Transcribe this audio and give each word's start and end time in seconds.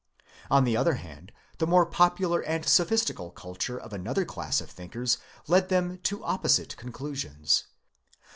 On 0.49 0.63
the 0.63 0.75
other 0.75 0.95
hand, 0.95 1.31
the 1.59 1.67
more 1.67 1.85
popular 1.85 2.41
and 2.41 2.65
sophistical 2.65 3.29
culture 3.29 3.77
of 3.77 3.93
another 3.93 4.25
class 4.25 4.59
of 4.59 4.71
thinkers 4.71 5.19
led 5.45 5.69
them 5.69 5.99
to 5.99 6.23
opposite 6.23 6.75
conclusions. 6.75 7.65